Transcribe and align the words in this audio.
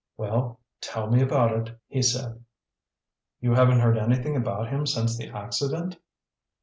"Well, 0.17 0.59
tell 0.81 1.11
me 1.11 1.21
about 1.21 1.51
it," 1.55 1.77
he 1.87 2.01
said. 2.01 2.43
"You 3.39 3.53
haven't 3.53 3.81
heard 3.81 3.99
anything 3.99 4.35
about 4.35 4.69
him 4.69 4.87
since 4.87 5.15
the 5.15 5.29
accident?" 5.29 5.99